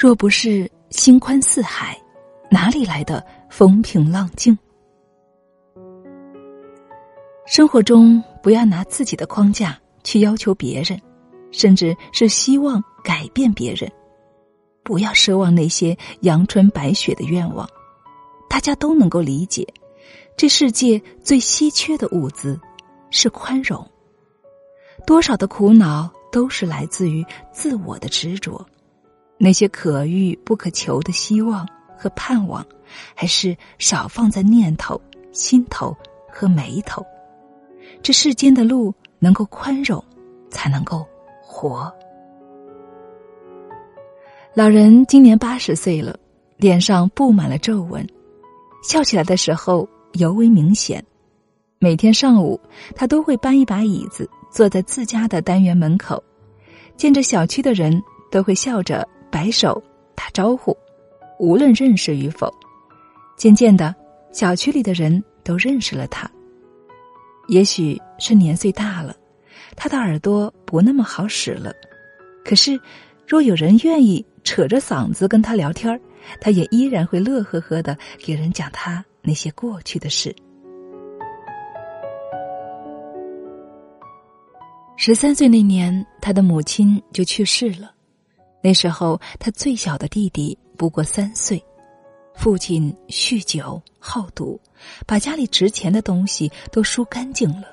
[0.00, 1.94] 若不是心宽似海，
[2.50, 4.56] 哪里来的风平浪静？
[7.46, 10.98] 生活中不要拿自己的框架去要求别人，
[11.52, 13.92] 甚至是希望改变别人。
[14.82, 17.68] 不要奢望那些阳春白雪的愿望。
[18.48, 19.68] 大家都能够理解，
[20.34, 22.58] 这世界最稀缺的物资
[23.10, 23.86] 是宽容。
[25.06, 27.22] 多少的苦恼都是来自于
[27.52, 28.66] 自我的执着。
[29.42, 32.62] 那些可遇不可求的希望和盼望，
[33.14, 35.00] 还是少放在念头、
[35.32, 35.96] 心头
[36.30, 37.02] 和眉头。
[38.02, 40.04] 这世间的路能够宽容，
[40.50, 41.06] 才能够
[41.42, 41.90] 活。
[44.52, 46.14] 老人今年八十岁了，
[46.58, 48.06] 脸上布满了皱纹，
[48.82, 51.02] 笑起来的时候尤为明显。
[51.78, 52.60] 每天上午，
[52.94, 56.22] 他都会搬一把椅子坐在自家的单元门口，
[56.94, 59.08] 见着小区的人都会笑着。
[59.30, 59.82] 摆手
[60.14, 60.76] 打招呼，
[61.38, 62.52] 无论认识与否。
[63.36, 63.94] 渐渐的，
[64.32, 66.30] 小区里的人都认识了他。
[67.48, 69.16] 也许是年岁大了，
[69.76, 71.72] 他的耳朵不那么好使了。
[72.44, 72.78] 可是，
[73.26, 76.00] 若有人愿意扯着嗓子跟他聊天
[76.40, 80.34] 他也依然会乐呵呵的给人讲他那些过去的事。
[84.96, 87.90] 十三岁那年，他的母亲就去世了。
[88.62, 91.62] 那时候，他最小的弟弟不过三岁，
[92.34, 94.60] 父亲酗酒好赌，
[95.06, 97.68] 把家里值钱的东西都输干净了。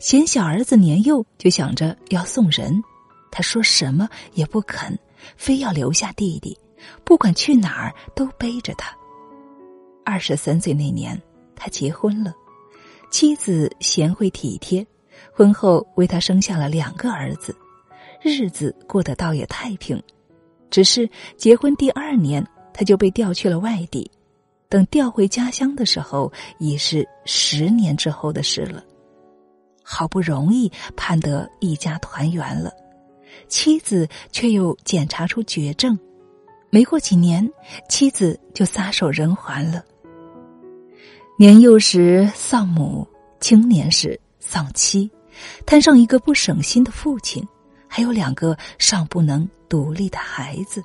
[0.00, 2.82] 嫌小儿子年幼，就想着要送人，
[3.30, 4.98] 他说什么也不肯，
[5.36, 6.58] 非要留下弟弟，
[7.04, 8.94] 不管去哪儿都背着他。
[10.04, 11.20] 二十三岁那年，
[11.54, 12.34] 他结婚了，
[13.10, 14.84] 妻子贤惠体贴，
[15.32, 17.56] 婚后为他生下了两个儿子。
[18.30, 20.02] 日子过得倒也太平，
[20.70, 24.10] 只是结婚第二年，他就被调去了外地。
[24.68, 28.82] 等调回家乡的时候，已是十年之后的事了。
[29.82, 32.72] 好不容易盼得一家团圆了，
[33.46, 35.96] 妻子却又检查出绝症。
[36.70, 37.48] 没过几年，
[37.88, 39.84] 妻子就撒手人寰了。
[41.38, 43.06] 年幼时丧母，
[43.38, 45.08] 青年时丧妻，
[45.66, 47.46] 摊上一个不省心的父亲。
[47.96, 50.82] 还有两个尚不能独立的孩子，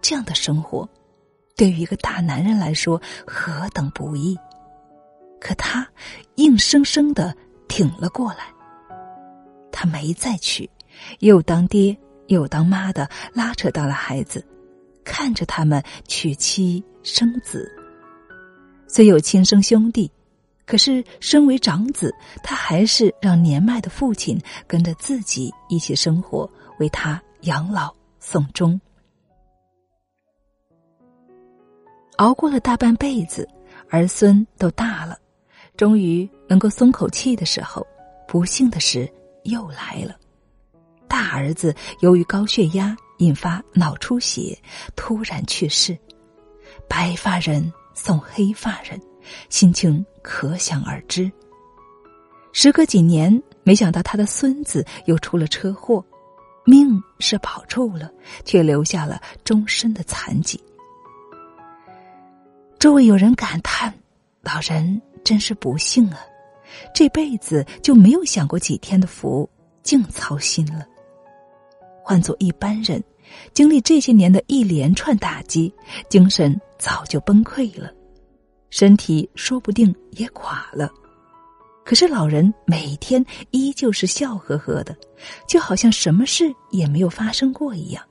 [0.00, 0.88] 这样的生活，
[1.54, 4.34] 对于一个大男人来说何等不易。
[5.38, 5.86] 可他
[6.36, 7.36] 硬生生的
[7.68, 8.46] 挺了过来。
[9.70, 10.70] 他没再娶，
[11.18, 11.94] 又当爹
[12.28, 14.42] 又当妈的拉扯到了孩子，
[15.04, 17.70] 看着他们娶妻生子。
[18.86, 20.10] 虽有亲生兄弟。
[20.68, 26.48] 可是，身为长子，他还是让年迈的父亲跟着自己一起生活，
[26.78, 27.90] 为他养老
[28.20, 28.78] 送终。
[32.16, 33.48] 熬过了大半辈子，
[33.88, 35.18] 儿孙都大了，
[35.74, 37.86] 终于能够松口气的时候，
[38.26, 39.10] 不幸的事
[39.44, 40.14] 又来了。
[41.08, 44.54] 大儿子由于高血压引发脑出血，
[44.94, 45.98] 突然去世。
[46.86, 49.00] 白发人送黑发人。
[49.48, 51.30] 心情可想而知。
[52.52, 56.04] 时隔几年，没想到他的孙子又出了车祸，
[56.64, 58.10] 命是保住了，
[58.44, 60.60] 却留下了终身的残疾。
[62.78, 63.92] 周围有人感叹
[64.42, 66.20] ：“老人真是不幸啊，
[66.94, 69.48] 这辈子就没有享过几天的福，
[69.82, 70.86] 净操心了。”
[72.02, 73.02] 换做一般人，
[73.52, 75.72] 经历这些年的一连串打击，
[76.08, 77.92] 精神早就崩溃了。
[78.70, 80.90] 身体说不定也垮了，
[81.84, 84.96] 可是老人每天依旧是笑呵呵的，
[85.46, 88.04] 就好像什么事也没有发生过一样。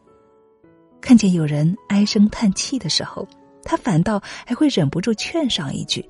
[1.00, 3.28] 看见有人唉声叹气的时候，
[3.64, 6.04] 他反倒还会忍不住劝上一句：“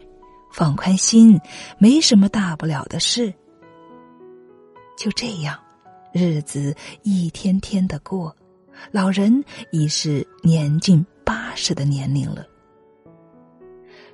[0.51, 1.39] 放宽心，
[1.77, 3.33] 没什么大不了的事。”
[4.97, 5.59] 就这样，
[6.13, 8.35] 日子一天天的过，
[8.91, 12.47] 老人已是年近八十的年龄了。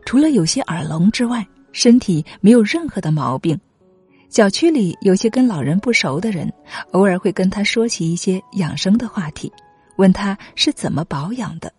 [0.05, 3.59] 除了有些耳聋之外，身体没有任何的毛病。
[4.29, 6.51] 小区里有些跟老人不熟的人，
[6.91, 9.51] 偶尔会跟他说起一些养生的话题，
[9.97, 11.71] 问他是怎么保养的。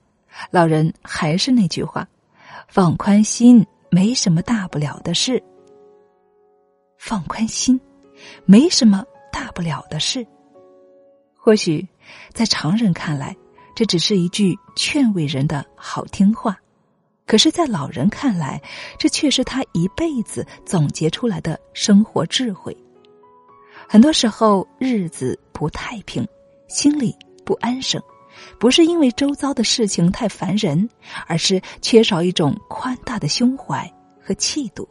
[0.50, 2.06] 老人还是那句话
[2.68, 5.42] ：“放宽心，没什么大不了的事。”
[6.96, 7.80] 放宽心，
[8.44, 10.26] 没什么大不了的事。
[11.36, 11.86] 或许
[12.32, 13.36] 在常人看来，
[13.74, 16.56] 这只是一句劝慰人的好听话。
[17.26, 18.60] 可是，在老人看来，
[18.98, 22.76] 这却是他一辈子总结出来的生活智慧。
[23.88, 26.26] 很多时候，日子不太平，
[26.68, 28.00] 心里不安生，
[28.58, 30.88] 不是因为周遭的事情太烦人，
[31.26, 34.86] 而是缺少一种宽大的胸怀和气度。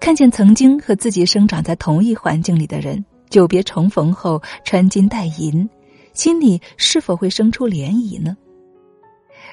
[0.00, 5.68] 看见曾经和自己生长在同一环境里的人，久别重逢后穿金戴银，
[6.14, 8.36] 心里是否会生出涟漪呢？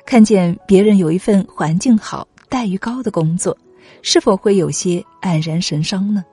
[0.03, 3.56] 看见别人有一份环境好、待遇高的工作，
[4.01, 6.24] 是否会有些黯然神伤呢？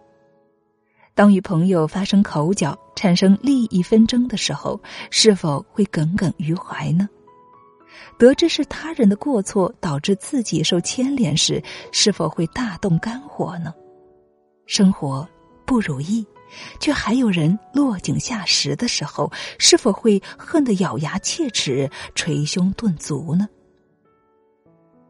[1.15, 4.81] 当与朋友发生口角、产生利益纷争的时候，
[5.11, 7.09] 是否会耿耿于怀呢？
[8.19, 11.63] 得知是他人的过错导致自己受牵连时，
[11.93, 13.75] 是否会大动肝火呢？
[14.67, 15.29] 生活
[15.67, 16.25] 不如意，
[16.81, 23.49] 却还有人落井下石的时候，是否会恨得咬牙切齿、捶胸顿足呢？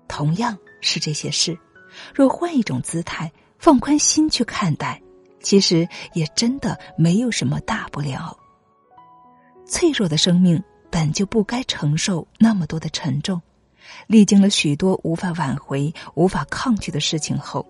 [0.09, 1.59] 同样是这些事，
[2.15, 5.01] 若换一种姿态，放宽心去看待。
[5.41, 8.39] 其实也真的没有什么大不了。
[9.67, 13.43] 脆弱的生命本就不该承受那么多的沉重，
[14.07, 17.67] 历经了许多无法挽回、无法抗拒的事情后，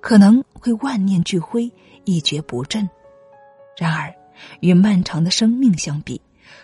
[0.00, 1.70] 可能会万念俱灰、
[2.04, 2.88] 一蹶不振。
[3.80, 4.14] 然而，
[4.60, 6.20] 与漫长的生命相比，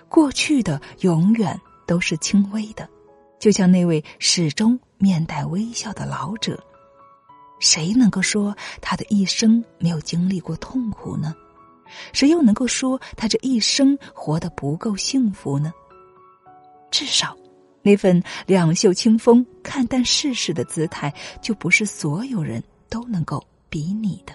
[0.06, 2.86] 过去的永远都是轻微的，
[3.38, 6.62] 就像那位始终面带微笑的老者。
[7.58, 11.34] 谁能够说他的一生没有经历过痛苦呢？
[12.12, 15.72] 谁又能够说他这一生活得不够幸福呢？
[16.90, 17.34] 至少，
[17.80, 21.10] 那份两袖清风、看淡世事的姿态，
[21.40, 24.34] 就不是所有人都能够比拟的。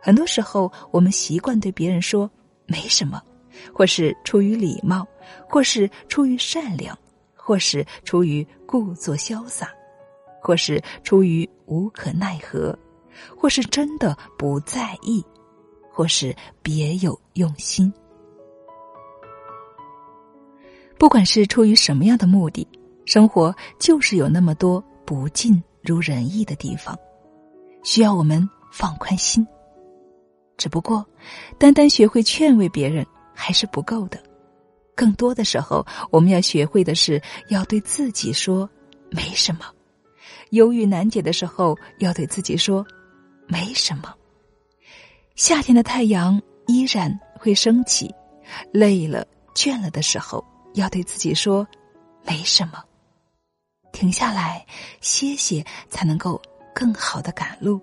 [0.00, 2.30] 很多时候，我们习惯对别人说
[2.66, 3.22] “没什么”，
[3.72, 5.06] 或是出于礼貌，
[5.48, 6.98] 或是出于善良，
[7.34, 9.68] 或是出于故作潇洒。
[10.42, 12.74] 或是出于无可奈何，
[13.36, 15.22] 或是真的不在意，
[15.92, 17.92] 或是别有用心。
[20.98, 22.66] 不管是出于什么样的目的，
[23.04, 26.98] 生活就是有那么多不尽如人意的地方，
[27.82, 29.46] 需要我们放宽心。
[30.60, 31.02] 只不过，
[31.58, 33.04] 单单学会劝慰别人
[33.34, 34.22] 还是不够的，
[34.94, 37.18] 更多的时候，我们要学会的是
[37.48, 38.68] 要对自己说
[39.10, 39.60] ：“没什么。”
[40.52, 42.86] 忧郁难解的时候，要对自己说
[43.48, 44.14] ：“没什么。”
[45.34, 48.14] 夏天的太阳依然会升起，
[48.70, 51.66] 累了、倦了的时候，要对自己说
[52.22, 52.84] ：“没什么。”
[53.92, 54.66] 停下来
[55.00, 56.38] 歇歇，才能够
[56.74, 57.80] 更好的赶路。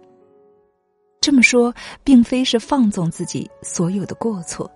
[1.22, 1.74] 这么说，
[2.04, 4.70] 并非是放纵自己所有的过错，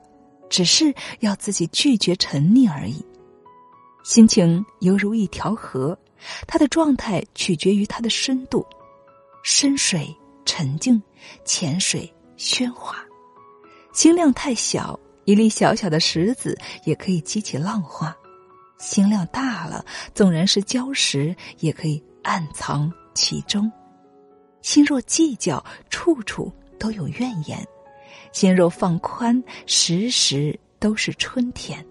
[0.50, 3.06] 只是要自己拒绝沉溺而已。
[4.04, 5.98] 心情犹如一条河。
[6.46, 8.64] 它的状态取决于它的深度，
[9.42, 10.16] 深水
[10.46, 11.02] 沉静，
[11.44, 12.08] 浅水
[12.38, 13.04] 喧哗。
[13.92, 16.56] 心量太小，一粒小小的石子
[16.86, 18.14] 也可以激起浪花；
[18.78, 19.84] 心量大了，
[20.14, 23.72] 纵然是礁石，也可以暗藏其中。
[24.62, 27.60] 心若计较，处处都有怨言；
[28.31, 31.86] 心若放宽，时时都是春天。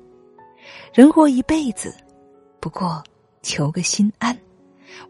[0.93, 1.95] 人活一辈子，
[2.61, 3.03] 不过。
[3.43, 4.39] 求个心安，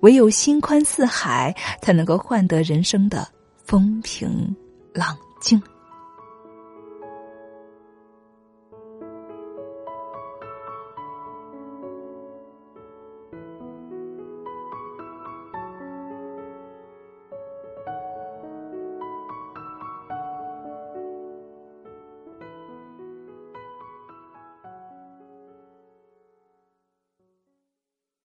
[0.02, 1.52] 唯有心宽似海，
[1.82, 3.26] 才能够换得人生的
[3.64, 4.54] 风平
[4.94, 5.60] 浪静。